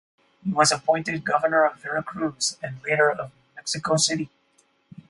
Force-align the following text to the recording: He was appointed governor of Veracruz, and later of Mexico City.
He 0.43 0.51
was 0.51 0.71
appointed 0.71 1.23
governor 1.23 1.63
of 1.63 1.83
Veracruz, 1.83 2.57
and 2.63 2.81
later 2.83 3.11
of 3.11 3.31
Mexico 3.55 3.97
City. 3.97 4.31